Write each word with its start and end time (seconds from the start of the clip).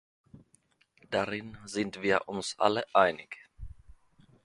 Darin 1.11 1.59
sind 1.65 2.01
wir 2.01 2.27
uns 2.27 2.57
alle 2.57 2.85
einig. 2.95 3.37